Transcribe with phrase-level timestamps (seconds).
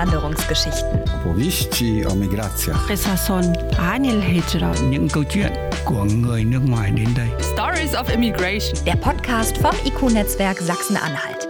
[0.00, 0.98] Einwanderungsgeschichten.
[1.24, 2.74] Powieści o migracja.
[2.88, 3.42] Resason
[3.78, 4.74] Anil Hijra.
[4.90, 5.52] Những câu chuyện
[5.84, 7.28] của người nước ngoài đến đây.
[7.40, 8.74] Stories of Immigration.
[8.86, 11.48] Der Podcast vom IQ-Netzwerk Sachsen-Anhalt.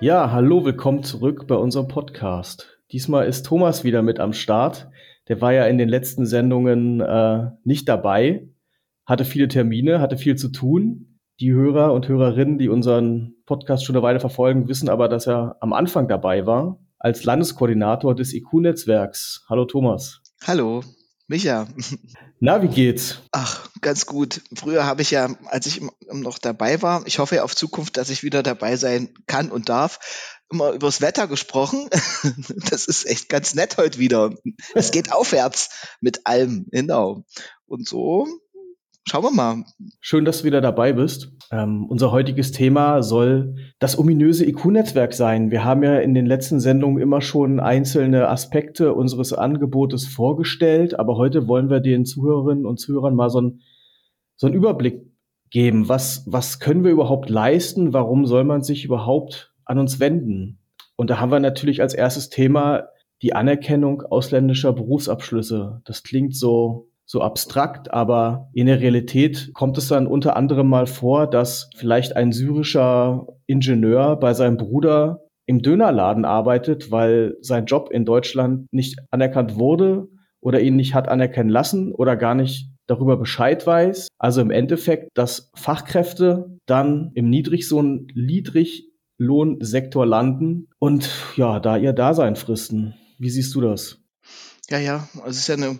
[0.00, 2.66] Ja, hallo, willkommen zurück bei unserem Podcast.
[2.92, 4.88] Diesmal ist Thomas wieder mit am Start.
[5.28, 8.48] Der war ja in den letzten Sendungen äh, nicht dabei,
[9.04, 11.18] hatte viele Termine, hatte viel zu tun.
[11.40, 15.56] Die Hörer und Hörerinnen, die unseren Podcast schon eine Weile verfolgen, wissen aber, dass er
[15.60, 19.44] am Anfang dabei war als Landeskoordinator des IQ-Netzwerks.
[19.46, 20.22] Hallo Thomas.
[20.42, 20.82] Hallo,
[21.26, 21.68] Micha.
[22.40, 23.20] Na, wie geht's?
[23.30, 24.40] Ach, ganz gut.
[24.56, 28.22] Früher habe ich ja, als ich noch dabei war, ich hoffe auf Zukunft, dass ich
[28.22, 31.90] wieder dabei sein kann und darf, immer übers Wetter gesprochen.
[32.70, 34.34] Das ist echt ganz nett heute wieder.
[34.74, 35.68] Es geht aufwärts
[36.00, 37.26] mit allem, genau.
[37.66, 38.26] Und so
[39.06, 39.64] Schauen wir mal.
[40.00, 41.30] Schön, dass du wieder dabei bist.
[41.52, 45.50] Ähm, unser heutiges Thema soll das ominöse IQ-Netzwerk sein.
[45.50, 51.18] Wir haben ja in den letzten Sendungen immer schon einzelne Aspekte unseres Angebotes vorgestellt, aber
[51.18, 53.60] heute wollen wir den Zuhörerinnen und Zuhörern mal so, ein,
[54.36, 55.02] so einen Überblick
[55.50, 55.88] geben.
[55.88, 57.92] Was, was können wir überhaupt leisten?
[57.92, 60.60] Warum soll man sich überhaupt an uns wenden?
[60.96, 62.88] Und da haben wir natürlich als erstes Thema
[63.20, 65.82] die Anerkennung ausländischer Berufsabschlüsse.
[65.84, 70.86] Das klingt so so abstrakt, aber in der Realität kommt es dann unter anderem mal
[70.86, 77.90] vor, dass vielleicht ein syrischer Ingenieur bei seinem Bruder im Dönerladen arbeitet, weil sein Job
[77.90, 80.08] in Deutschland nicht anerkannt wurde
[80.40, 84.08] oder ihn nicht hat anerkennen lassen oder gar nicht darüber Bescheid weiß.
[84.18, 92.36] Also im Endeffekt, dass Fachkräfte dann im Niedriglohn, Niedriglohnsektor landen und ja, da ihr Dasein
[92.36, 92.94] fristen.
[93.18, 94.00] Wie siehst du das?
[94.70, 95.78] Ja, ja, also es ist ja eine,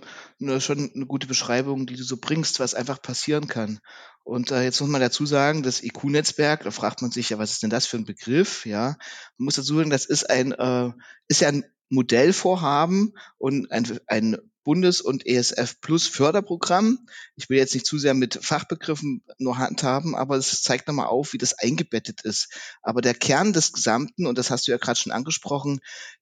[0.58, 3.80] schon eine gute Beschreibung, die du so bringst, was einfach passieren kann.
[4.24, 7.52] Und äh, jetzt muss man dazu sagen, das IQ-Netzwerk, da fragt man sich ja, was
[7.52, 8.64] ist denn das für ein Begriff?
[8.64, 8.96] Ja,
[9.36, 10.92] man muss dazu sagen, das ist ein, äh,
[11.28, 17.06] ist ja ein Modellvorhaben und ein, ein Bundes- und ESF Plus Förderprogramm.
[17.36, 21.34] Ich will jetzt nicht zu sehr mit Fachbegriffen nur handhaben, aber es zeigt nochmal auf,
[21.34, 22.48] wie das eingebettet ist.
[22.82, 25.80] Aber der Kern des Gesamten, und das hast du ja gerade schon angesprochen,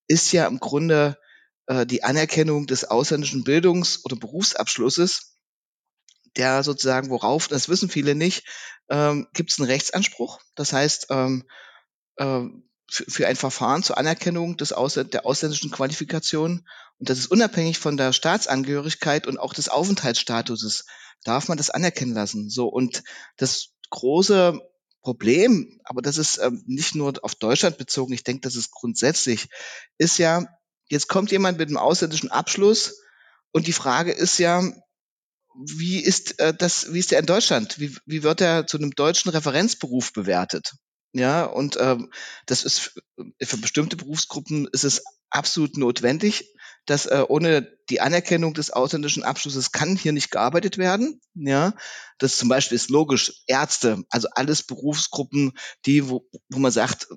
[0.09, 1.17] ist ja im Grunde
[1.73, 5.37] äh, die Anerkennung des ausländischen Bildungs- oder Berufsabschlusses,
[6.37, 8.45] der sozusagen, worauf, das wissen viele nicht,
[8.91, 10.41] ähm, gibt es einen Rechtsanspruch.
[10.55, 11.45] Das heißt, ähm,
[12.17, 12.43] äh,
[12.91, 16.67] für, für ein Verfahren zur Anerkennung des Ausl der ausländischen Qualifikation,
[16.99, 20.85] und das ist unabhängig von der Staatsangehörigkeit und auch des Aufenthaltsstatuses,
[21.25, 22.51] darf man das anerkennen lassen.
[22.51, 23.03] So, und
[23.37, 24.61] das große
[25.01, 29.49] Problem, aber das ist ähm, nicht nur auf Deutschland bezogen, ich denke, das ist grundsätzlich,
[29.99, 30.47] ist ja,
[30.93, 33.01] Jetzt kommt jemand mit einem ausländischen Abschluss
[33.51, 34.63] und die Frage ist ja,
[35.55, 37.81] wie ist äh, das, wie ist der in Deutschland?
[37.81, 40.75] Wie, wie wird er zu einem deutschen Referenzberuf bewertet?
[41.15, 42.13] Ja, und ähm,
[42.45, 42.93] das ist
[43.43, 46.53] für bestimmte Berufsgruppen ist es absolut notwendig,
[46.85, 51.23] dass äh, ohne die Anerkennung des ausländischen Abschlusses kann hier nicht gearbeitet werden.
[51.33, 51.73] Ja,
[52.19, 53.33] das zum Beispiel ist logisch.
[53.47, 55.53] Ärzte, also alles Berufsgruppen,
[55.87, 57.09] die wo, wo man sagt,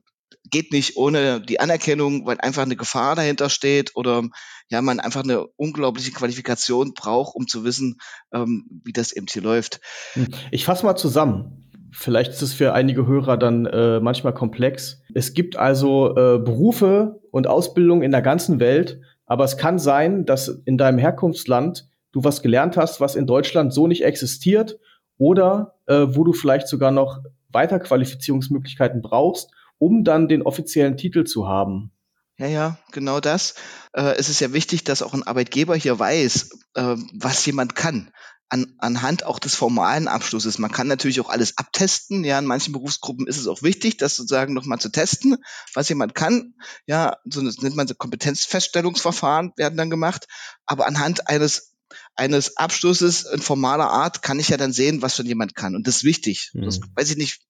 [0.56, 4.24] geht nicht ohne die Anerkennung, weil einfach eine Gefahr dahinter steht oder
[4.70, 7.98] ja, man einfach eine unglaubliche Qualifikation braucht, um zu wissen,
[8.34, 9.82] ähm, wie das eben hier läuft.
[10.14, 10.28] Hm.
[10.52, 11.70] Ich fasse mal zusammen.
[11.92, 15.02] Vielleicht ist es für einige Hörer dann äh, manchmal komplex.
[15.14, 20.26] Es gibt also äh, Berufe und Ausbildung in der ganzen Welt, aber es kann sein,
[20.26, 24.80] dass in deinem Herkunftsland du was gelernt hast, was in Deutschland so nicht existiert
[25.18, 27.20] oder äh, wo du vielleicht sogar noch
[27.52, 31.91] Weiterqualifizierungsmöglichkeiten brauchst um dann den offiziellen Titel zu haben.
[32.38, 33.56] Ja, ja, genau das.
[33.94, 38.12] Äh, es ist ja wichtig, dass auch ein Arbeitgeber hier weiß, äh, was jemand kann.
[38.47, 40.59] An, anhand auch des formalen Abschlusses.
[40.59, 42.24] Man kann natürlich auch alles abtesten.
[42.24, 45.38] Ja, in manchen Berufsgruppen ist es auch wichtig, das sozusagen nochmal zu testen,
[45.74, 46.53] was jemand kann.
[46.86, 50.28] Ja, so das nennt man so Kompetenzfeststellungsverfahren werden dann gemacht.
[50.66, 51.75] Aber anhand eines
[52.16, 55.75] eines Abschlusses in formaler Art kann ich ja dann sehen, was schon jemand kann.
[55.75, 56.52] Und das ist wichtig.
[56.53, 56.63] Mhm.
[56.63, 57.42] Das weiß ich nicht,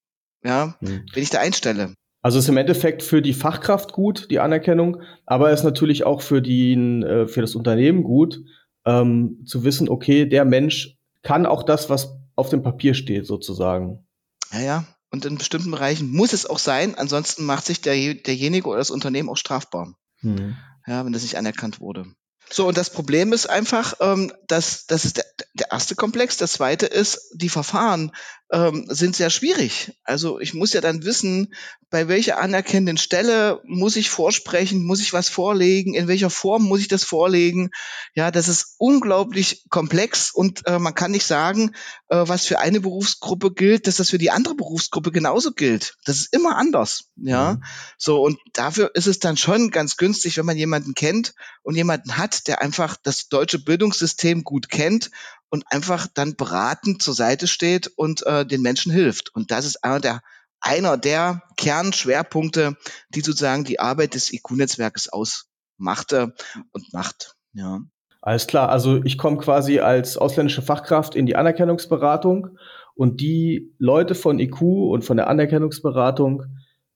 [0.44, 1.06] ja, mhm.
[1.14, 1.96] wenn ich da einstelle.
[2.26, 6.42] Also ist im Endeffekt für die Fachkraft gut, die Anerkennung, aber ist natürlich auch für,
[6.42, 8.42] die, äh, für das Unternehmen gut,
[8.84, 14.08] ähm, zu wissen, okay, der Mensch kann auch das, was auf dem Papier steht, sozusagen.
[14.52, 14.86] Ja, ja.
[15.12, 18.90] Und in bestimmten Bereichen muss es auch sein, ansonsten macht sich der, derjenige oder das
[18.90, 19.94] Unternehmen auch strafbar.
[20.22, 20.58] Mhm.
[20.88, 22.08] Ja, wenn das nicht anerkannt wurde.
[22.50, 26.38] So, und das Problem ist einfach, ähm, dass das ist der, der erste Komplex.
[26.38, 28.12] Der zweite ist, die Verfahren
[28.52, 29.94] ähm, sind sehr schwierig.
[30.04, 31.54] Also ich muss ja dann wissen,
[31.90, 36.82] bei welcher anerkennenden Stelle muss ich vorsprechen, muss ich was vorlegen, in welcher Form muss
[36.82, 37.72] ich das vorlegen.
[38.14, 41.72] Ja, das ist unglaublich komplex und äh, man kann nicht sagen,
[42.10, 45.96] äh, was für eine Berufsgruppe gilt, dass das für die andere Berufsgruppe genauso gilt.
[46.06, 47.10] Das ist immer anders.
[47.16, 47.64] Ja, mhm.
[47.98, 51.34] so und dafür ist es dann schon ganz günstig, wenn man jemanden kennt
[51.64, 55.10] und jemanden hat, der einfach das deutsche Bildungssystem gut kennt
[55.50, 59.34] und einfach dann beratend zur Seite steht und äh, den Menschen hilft.
[59.34, 60.22] Und das ist einer der,
[60.60, 62.76] einer der Kernschwerpunkte,
[63.10, 66.34] die sozusagen die Arbeit des IQ-Netzwerkes ausmachte
[66.72, 67.36] und macht.
[67.54, 67.82] Ja.
[68.22, 72.58] Alles klar, also ich komme quasi als ausländische Fachkraft in die Anerkennungsberatung
[72.96, 76.44] und die Leute von IQ und von der Anerkennungsberatung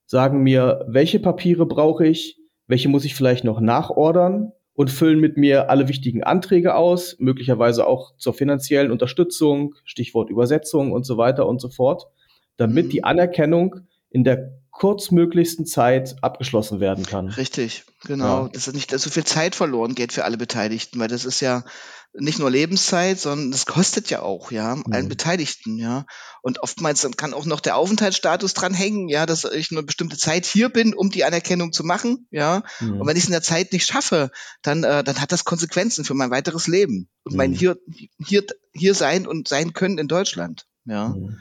[0.07, 5.35] sagen mir, welche Papiere brauche ich, welche muss ich vielleicht noch nachordern und füllen mit
[5.35, 11.47] mir alle wichtigen Anträge aus, möglicherweise auch zur finanziellen Unterstützung, Stichwort Übersetzung und so weiter
[11.47, 12.07] und so fort,
[12.55, 12.89] damit mhm.
[12.89, 17.27] die Anerkennung in der kurzmöglichsten Zeit abgeschlossen werden kann.
[17.27, 18.43] Richtig, genau.
[18.45, 18.49] Ja.
[18.53, 21.65] Dass nicht so viel Zeit verloren geht für alle Beteiligten, weil das ist ja
[22.13, 24.83] nicht nur Lebenszeit, sondern das kostet ja auch, ja, mhm.
[24.91, 26.05] allen Beteiligten, ja.
[26.41, 30.17] Und oftmals kann auch noch der Aufenthaltsstatus dran hängen, ja, dass ich nur eine bestimmte
[30.17, 32.63] Zeit hier bin, um die Anerkennung zu machen, ja.
[32.79, 33.01] Mhm.
[33.01, 36.03] Und wenn ich es in der Zeit nicht schaffe, dann, äh, dann hat das Konsequenzen
[36.03, 37.55] für mein weiteres Leben und mein mhm.
[37.55, 37.77] hier,
[38.25, 41.09] hier, hier sein und sein können in Deutschland, ja.
[41.09, 41.37] Mhm.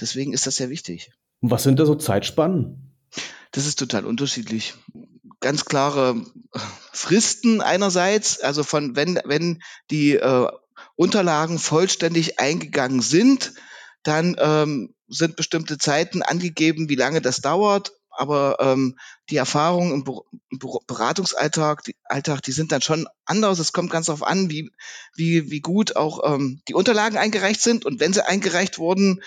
[0.00, 1.12] Deswegen ist das sehr wichtig.
[1.40, 2.96] Und was sind da so Zeitspannen?
[3.50, 4.74] Das ist total unterschiedlich
[5.40, 6.24] ganz klare
[6.92, 10.48] Fristen einerseits, also von wenn, wenn die äh,
[10.94, 13.54] Unterlagen vollständig eingegangen sind,
[14.02, 17.92] dann ähm, sind bestimmte Zeiten angegeben, wie lange das dauert.
[18.14, 18.98] Aber ähm,
[19.30, 23.58] die Erfahrungen im, im Beratungsalltag, die, Alltag, die sind dann schon anders.
[23.58, 24.70] Es kommt ganz darauf an, wie,
[25.14, 27.86] wie, wie gut auch ähm, die Unterlagen eingereicht sind.
[27.86, 29.22] Und wenn sie eingereicht wurden,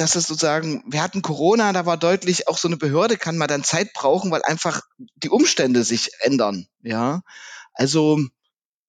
[0.00, 3.48] dass es sozusagen, wir hatten Corona, da war deutlich, auch so eine Behörde kann man
[3.48, 4.80] dann Zeit brauchen, weil einfach
[5.16, 6.66] die Umstände sich ändern.
[6.80, 7.20] Ja,
[7.74, 8.18] also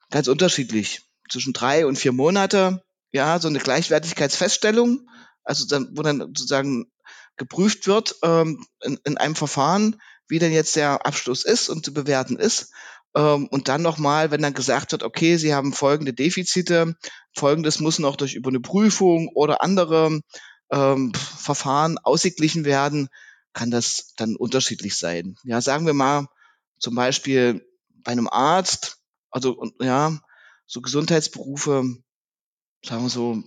[0.10, 1.02] ganz unterschiedlich.
[1.30, 2.82] Zwischen drei und vier Monate,
[3.12, 5.06] ja, so eine Gleichwertigkeitsfeststellung,
[5.44, 6.90] also dann, wo dann sozusagen
[7.36, 10.00] geprüft wird ähm, in, in einem Verfahren,
[10.30, 12.72] wie denn jetzt der Abschluss ist und zu bewerten ist.
[13.18, 16.96] Ähm, und dann nochmal, wenn dann gesagt wird, okay, Sie haben folgende Defizite,
[17.36, 20.22] folgendes muss noch durch über eine Prüfung oder andere
[20.72, 23.10] ähm, Verfahren ausgeglichen werden,
[23.54, 25.36] kann das dann unterschiedlich sein.
[25.44, 26.28] Ja, sagen wir mal
[26.80, 27.66] zum Beispiel
[28.04, 28.98] bei einem Arzt,
[29.30, 30.20] also ja,
[30.66, 31.84] so Gesundheitsberufe,
[32.84, 33.44] sagen wir so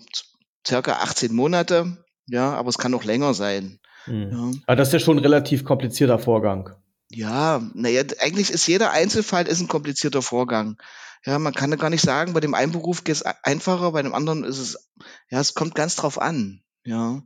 [0.66, 3.80] circa 18 Monate, ja, aber es kann auch länger sein.
[4.06, 4.30] Mhm.
[4.30, 4.60] Ja.
[4.66, 6.70] Aber das ist ja schon ein relativ komplizierter Vorgang.
[7.10, 10.78] Ja, naja, eigentlich ist jeder Einzelfall ist ein komplizierter Vorgang.
[11.24, 14.02] Ja, man kann ja gar nicht sagen, bei dem einen Beruf geht es einfacher, bei
[14.02, 14.90] dem anderen ist es,
[15.30, 16.63] ja, es kommt ganz drauf an.
[16.84, 17.22] Ja.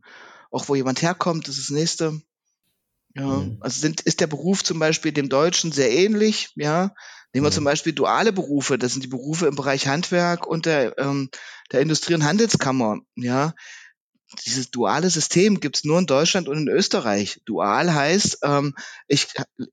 [0.51, 2.21] Auch wo jemand herkommt, das ist das nächste.
[3.15, 3.27] Ja.
[3.27, 3.59] Mhm.
[3.61, 6.95] Also sind, ist der Beruf zum Beispiel dem Deutschen sehr ähnlich, ja.
[7.35, 7.55] Nehmen wir mhm.
[7.55, 11.29] zum Beispiel duale Berufe, das sind die Berufe im Bereich Handwerk und der, ähm,
[11.73, 13.55] der Industrie- und Handelskammer, ja.
[14.45, 17.41] Dieses duale System gibt's nur in Deutschland und in Österreich.
[17.47, 18.75] Dual heißt, ähm,
[19.07, 19.29] ich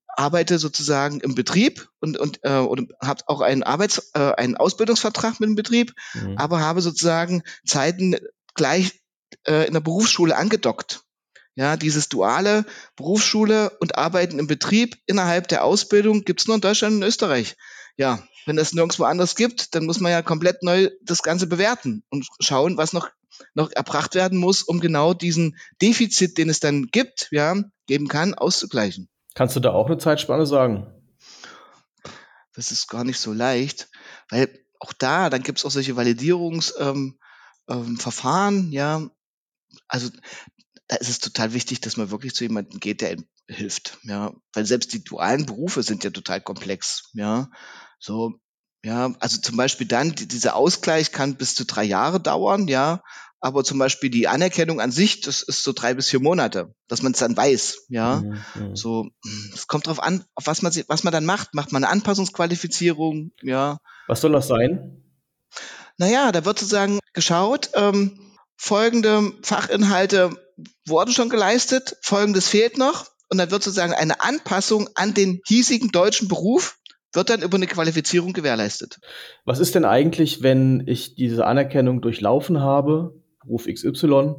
[0.07, 5.41] arbeite sozusagen im Betrieb und, und, äh, und habe auch einen Arbeits-, äh, einen Ausbildungsvertrag
[5.41, 6.37] mit dem Betrieb, mhm.
[6.37, 8.15] aber habe sozusagen Zeiten
[8.53, 9.01] gleich
[9.47, 11.01] äh, in der Berufsschule angedockt.
[11.55, 12.65] Ja, dieses duale
[12.97, 17.55] Berufsschule und Arbeiten im Betrieb innerhalb der Ausbildung gibt's nur in Deutschland und in Österreich.
[17.95, 22.03] Ja, wenn das nirgendwo anders gibt, dann muss man ja komplett neu das Ganze bewerten
[22.09, 23.09] und schauen, was noch,
[23.53, 27.55] noch erbracht werden muss, um genau diesen Defizit, den es dann gibt, ja,
[27.87, 29.07] geben kann, auszugleichen.
[29.33, 30.87] Kannst du da auch eine Zeitspanne sagen?
[32.53, 33.89] Das ist gar nicht so leicht,
[34.29, 37.17] weil auch da, dann gibt's auch solche Validierungsverfahren,
[37.69, 39.09] ähm, ähm, ja,
[39.87, 40.09] also
[40.87, 44.33] da ist es total wichtig, dass man wirklich zu jemandem geht, der ihm hilft, ja,
[44.53, 47.49] weil selbst die dualen Berufe sind ja total komplex, ja,
[47.99, 48.39] so,
[48.83, 53.03] ja, also zum Beispiel dann, die, dieser Ausgleich kann bis zu drei Jahre dauern, ja,
[53.39, 57.01] aber zum Beispiel die Anerkennung an sich, das ist so drei bis vier Monate, dass
[57.01, 58.75] man es dann weiß, ja, mhm, mhm.
[58.75, 59.09] so,
[59.53, 63.31] es kommt drauf an, auf was man, was man dann macht, macht man eine Anpassungsqualifizierung,
[63.41, 63.79] ja.
[64.07, 65.03] Was soll das sein?
[65.97, 70.37] Naja, da wird sozusagen geschaut, ähm, folgende Fachinhalte
[70.85, 73.07] wurden schon geleistet, folgendes fehlt noch.
[73.29, 76.77] Und dann wird sozusagen eine Anpassung an den hiesigen deutschen Beruf
[77.15, 78.99] wird dann über eine Qualifizierung gewährleistet.
[79.45, 84.35] Was ist denn eigentlich, wenn ich diese Anerkennung durchlaufen habe, Beruf XY,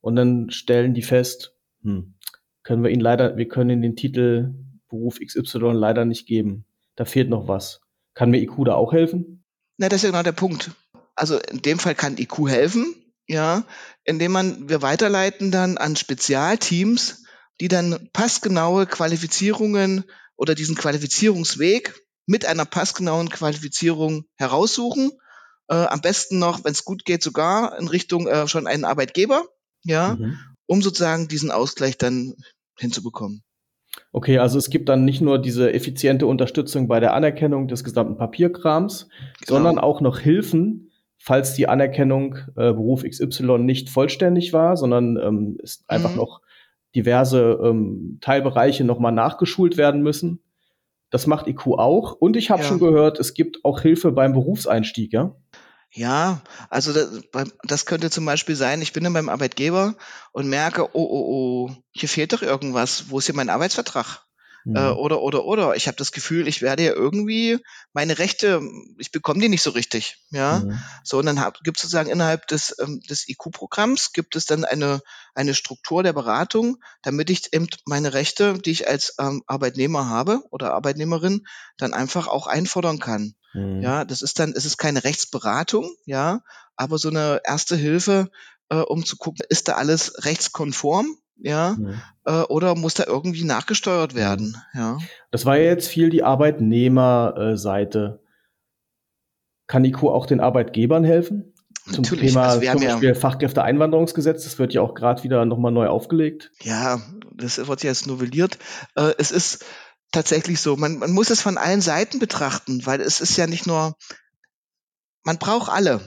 [0.00, 2.14] und dann stellen die fest, hm,
[2.62, 4.54] können wir ihn leider, wir können den Titel
[4.88, 6.64] Beruf XY leider nicht geben.
[6.96, 7.80] Da fehlt noch was.
[8.14, 9.44] Kann mir IQ da auch helfen?
[9.76, 10.70] Na, das ist ja genau der Punkt.
[11.14, 12.94] Also in dem Fall kann IQ helfen,
[13.28, 13.64] ja,
[14.04, 17.24] indem man wir weiterleiten dann an Spezialteams,
[17.60, 20.04] die dann passgenaue Qualifizierungen
[20.36, 21.94] oder diesen Qualifizierungsweg
[22.26, 25.12] mit einer passgenauen Qualifizierung heraussuchen.
[25.68, 29.44] Äh, am besten noch, wenn es gut geht, sogar in Richtung äh, schon einen Arbeitgeber,
[29.84, 30.38] ja, mhm.
[30.66, 32.34] um sozusagen diesen Ausgleich dann
[32.78, 33.42] hinzubekommen.
[34.12, 38.16] Okay, also es gibt dann nicht nur diese effiziente Unterstützung bei der Anerkennung des gesamten
[38.16, 39.08] Papierkrams,
[39.40, 39.56] genau.
[39.56, 40.90] sondern auch noch Hilfen,
[41.24, 46.18] falls die Anerkennung äh, Beruf XY nicht vollständig war, sondern ähm, ist einfach mhm.
[46.18, 46.42] noch
[46.94, 50.40] diverse ähm, Teilbereiche nochmal nachgeschult werden müssen.
[51.08, 52.12] Das macht IQ auch.
[52.12, 52.68] Und ich habe ja.
[52.68, 55.34] schon gehört, es gibt auch Hilfe beim Berufseinstieg, ja?
[55.90, 57.22] Ja, also das,
[57.62, 59.94] das, könnte zum Beispiel sein, ich bin dann beim Arbeitgeber
[60.32, 63.08] und merke, oh, oh, oh, hier fehlt doch irgendwas.
[63.08, 64.26] Wo ist hier mein Arbeitsvertrag?
[64.64, 64.76] Mhm.
[64.76, 65.76] Äh, oder, oder, oder.
[65.76, 67.58] Ich habe das Gefühl, ich werde ja irgendwie
[67.92, 68.62] meine Rechte,
[68.98, 70.18] ich bekomme die nicht so richtig.
[70.30, 70.60] Ja.
[70.60, 70.78] Mhm.
[71.02, 75.02] So, und dann gibt es sozusagen innerhalb des, ähm, des IQ-Programms gibt es dann eine,
[75.34, 80.42] eine Struktur der Beratung, damit ich eben meine Rechte, die ich als ähm, Arbeitnehmer habe
[80.50, 83.34] oder Arbeitnehmerin, dann einfach auch einfordern kann.
[83.52, 83.82] Mhm.
[83.82, 86.40] Ja, das ist dann, es ist keine Rechtsberatung, ja,
[86.76, 88.30] aber so eine erste Hilfe,
[88.68, 91.18] äh, um zu gucken, ist da alles rechtskonform?
[91.36, 92.00] Ja, mhm.
[92.24, 94.18] äh, oder muss da irgendwie nachgesteuert mhm.
[94.18, 94.98] werden, ja.
[95.30, 98.20] Das war ja jetzt viel die Arbeitnehmerseite.
[99.66, 101.54] Kann IQ auch den Arbeitgebern helfen?
[101.90, 102.32] Zum Natürlich.
[102.32, 106.50] Thema also zum Beispiel ja, Fachkräfteeinwanderungsgesetz, das wird ja auch gerade wieder nochmal neu aufgelegt.
[106.62, 107.00] Ja,
[107.34, 108.58] das wird jetzt novelliert.
[108.94, 109.66] Äh, es ist
[110.10, 113.66] tatsächlich so, man, man muss es von allen Seiten betrachten, weil es ist ja nicht
[113.66, 113.96] nur,
[115.24, 116.00] man braucht alle.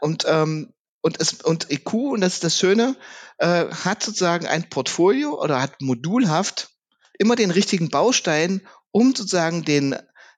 [0.00, 2.96] und ähm, und, es, und EQ, und das ist das Schöne,
[3.38, 6.70] äh, hat sozusagen ein Portfolio oder hat modulhaft
[7.18, 9.94] immer den richtigen Baustein, um sozusagen den,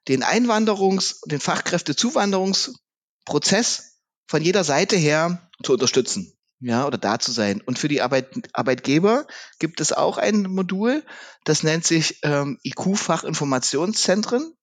[0.07, 6.31] den Einwanderungs-, den Fachkräftezuwanderungsprozess von jeder Seite her zu unterstützen.
[6.59, 7.61] Ja, oder da zu sein.
[7.61, 9.27] Und für die Arbeit, Arbeitgeber
[9.59, 11.03] gibt es auch ein Modul,
[11.43, 14.53] das nennt sich ähm, IQ-Fachinformationszentren.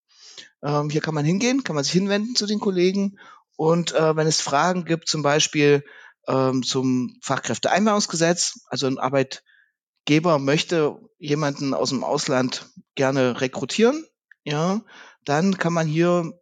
[0.65, 3.19] Ähm, hier kann man hingehen, kann man sich hinwenden zu den Kollegen
[3.63, 5.85] und äh, wenn es Fragen gibt, zum Beispiel
[6.27, 12.67] ähm, zum Fachkräfteeinwanderungsgesetz, also ein Arbeitgeber möchte jemanden aus dem Ausland
[12.97, 14.05] gerne rekrutieren,
[14.43, 14.81] ja,
[15.25, 16.33] dann kann man hier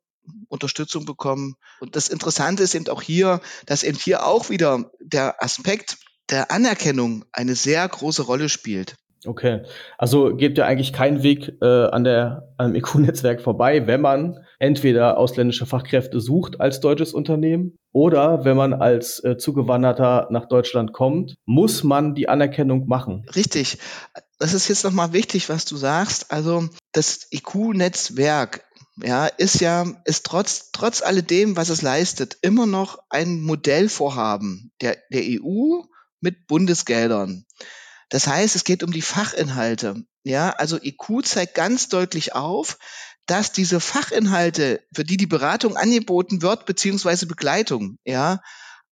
[0.49, 1.57] Unterstützung bekommen.
[1.81, 5.99] Und das Interessante ist eben auch hier, dass eben hier auch wieder der Aspekt
[6.31, 8.97] der Anerkennung eine sehr große Rolle spielt.
[9.27, 9.63] Okay,
[9.99, 15.19] also geht ja eigentlich kein Weg äh, an der am EQ-Netzwerk vorbei, wenn man entweder
[15.19, 21.37] ausländische Fachkräfte sucht als deutsches Unternehmen oder wenn man als äh, Zugewanderter nach Deutschland kommt,
[21.45, 23.27] muss man die Anerkennung machen.
[23.35, 23.79] Richtig.
[24.39, 26.33] Das ist jetzt nochmal wichtig, was du sagst.
[26.33, 28.65] Also das EQ-Netzwerk
[29.03, 34.97] ja, ist ja, ist trotz, trotz alledem, was es leistet, immer noch ein Modellvorhaben der,
[35.13, 35.83] der EU
[36.21, 37.45] mit Bundesgeldern.
[38.11, 40.05] Das heißt, es geht um die Fachinhalte.
[40.23, 42.77] Ja, also IQ zeigt ganz deutlich auf,
[43.27, 48.43] dass diese Fachinhalte, für die die Beratung angeboten wird, beziehungsweise Begleitung, ja,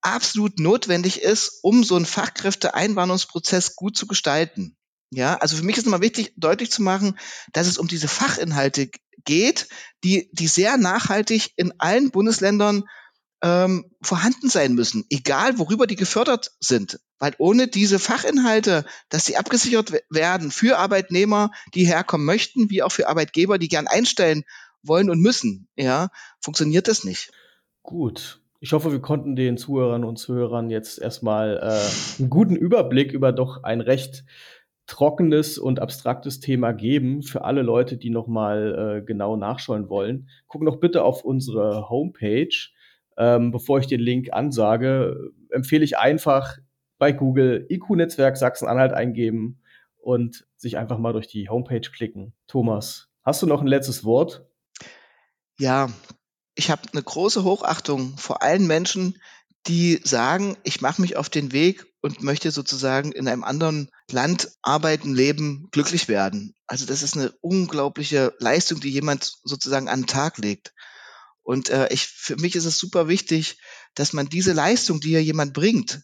[0.00, 4.76] absolut notwendig ist, um so einen Fachkräfteeinwanderungsprozess gut zu gestalten.
[5.10, 7.18] Ja, also für mich ist immer wichtig, deutlich zu machen,
[7.52, 8.90] dass es um diese Fachinhalte
[9.24, 9.68] geht,
[10.04, 12.84] die, die sehr nachhaltig in allen Bundesländern
[13.42, 17.00] ähm, vorhanden sein müssen, egal worüber die gefördert sind.
[17.18, 22.92] Weil ohne diese Fachinhalte, dass sie abgesichert werden für Arbeitnehmer, die herkommen möchten, wie auch
[22.92, 24.44] für Arbeitgeber, die gern einstellen
[24.82, 26.08] wollen und müssen, ja,
[26.40, 27.30] funktioniert das nicht.
[27.82, 28.40] Gut.
[28.60, 33.30] Ich hoffe, wir konnten den Zuhörern und Zuhörern jetzt erstmal äh, einen guten Überblick über
[33.30, 34.24] doch ein recht
[34.88, 40.28] trockenes und abstraktes Thema geben für alle Leute, die nochmal äh, genau nachschauen wollen.
[40.48, 42.48] Gucken doch bitte auf unsere Homepage
[43.18, 46.56] ähm, bevor ich den Link ansage, empfehle ich einfach
[46.98, 49.60] bei Google IQ-Netzwerk Sachsen-Anhalt eingeben
[49.98, 52.32] und sich einfach mal durch die Homepage klicken.
[52.46, 54.46] Thomas, hast du noch ein letztes Wort?
[55.58, 55.90] Ja,
[56.54, 59.18] ich habe eine große Hochachtung vor allen Menschen,
[59.66, 64.52] die sagen, ich mache mich auf den Weg und möchte sozusagen in einem anderen Land
[64.62, 66.54] arbeiten, leben, glücklich werden.
[66.66, 70.72] Also das ist eine unglaubliche Leistung, die jemand sozusagen an den Tag legt.
[71.48, 73.56] Und äh, ich, für mich ist es super wichtig,
[73.94, 76.02] dass man diese Leistung, die ja jemand bringt,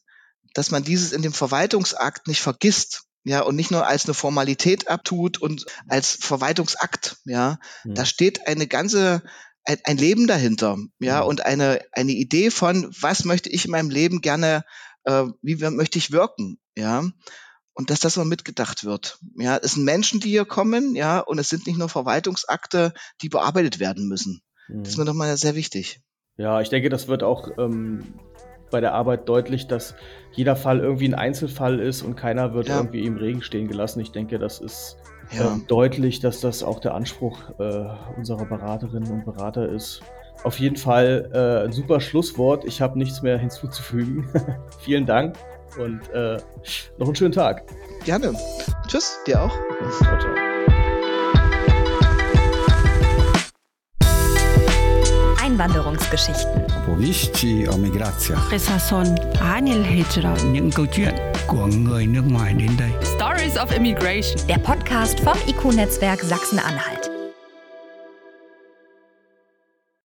[0.55, 3.03] dass man dieses in dem Verwaltungsakt nicht vergisst.
[3.25, 7.59] Ja, und nicht nur als eine Formalität abtut und als Verwaltungsakt, ja.
[7.85, 7.95] Mhm.
[7.95, 9.23] Da steht eine ganze,
[9.65, 11.29] ein, ein Leben dahinter, ja, mhm.
[11.29, 14.65] und eine, eine Idee von, was möchte ich in meinem Leben gerne,
[15.05, 17.05] äh, wie möchte ich wirken, ja
[17.75, 19.19] und dass das mal mitgedacht wird.
[19.37, 23.29] Ja, es sind Menschen, die hier kommen, ja, und es sind nicht nur Verwaltungsakte, die
[23.29, 24.43] bearbeitet werden müssen.
[24.69, 25.09] Das ist mir mhm.
[25.09, 26.01] nochmal sehr wichtig.
[26.37, 28.03] Ja, ich denke, das wird auch ähm,
[28.71, 29.95] bei der Arbeit deutlich, dass
[30.33, 32.79] jeder Fall irgendwie ein Einzelfall ist und keiner wird Ja.
[32.79, 34.01] irgendwie im Regen stehen gelassen.
[34.01, 34.97] Ich denke, das ist
[35.31, 35.53] Ja.
[35.53, 40.03] ähm, deutlich, dass das auch der Anspruch äh, unserer Beraterinnen und Berater ist.
[40.43, 42.65] Auf jeden Fall äh, ein super Schlusswort.
[42.65, 44.29] Ich habe nichts mehr hinzuzufügen.
[44.81, 45.37] Vielen Dank
[45.79, 46.39] und äh,
[46.99, 47.63] noch einen schönen Tag.
[48.05, 48.35] Gerne.
[48.89, 49.55] Tschüss, dir auch.
[50.03, 50.54] Ciao, ciao.
[55.55, 56.63] Einwanderungsgeschichten.
[56.83, 58.51] Opowieści o migracjach.
[58.51, 59.07] Qissa son
[59.41, 60.35] Anil Hijra.
[60.53, 61.15] những câu chuyện
[61.47, 64.47] của người nước ngoài đến đây Stories of Immigration.
[64.49, 67.14] Der Podcast vom IQ-Netzwerk Sachsen-Anhalt.